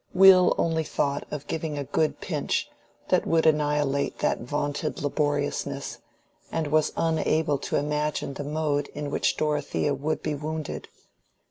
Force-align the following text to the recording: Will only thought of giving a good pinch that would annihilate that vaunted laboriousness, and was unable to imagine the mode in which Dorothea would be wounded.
Will 0.15 0.55
only 0.57 0.83
thought 0.83 1.27
of 1.29 1.45
giving 1.45 1.77
a 1.77 1.83
good 1.83 2.19
pinch 2.21 2.67
that 3.09 3.27
would 3.27 3.45
annihilate 3.45 4.17
that 4.17 4.39
vaunted 4.39 5.03
laboriousness, 5.03 5.99
and 6.51 6.65
was 6.71 6.91
unable 6.97 7.59
to 7.59 7.75
imagine 7.75 8.33
the 8.33 8.43
mode 8.43 8.87
in 8.95 9.11
which 9.11 9.37
Dorothea 9.37 9.93
would 9.93 10.23
be 10.23 10.33
wounded. 10.33 10.87